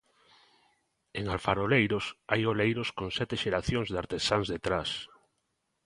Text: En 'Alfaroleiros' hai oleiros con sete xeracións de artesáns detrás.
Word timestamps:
En 1.19 1.23
'Alfaroleiros' 1.27 2.11
hai 2.31 2.41
oleiros 2.51 2.89
con 2.97 3.09
sete 3.17 3.35
xeracións 3.43 3.87
de 3.89 3.97
artesáns 4.03 4.47
detrás. 4.53 4.89